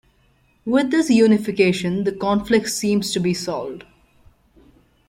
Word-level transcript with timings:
With 0.65 0.89
this 0.89 1.11
unification 1.11 2.05
this 2.05 2.17
conflict 2.19 2.69
seems 2.69 3.11
to 3.11 3.19
be 3.19 3.35
solved. 3.35 3.83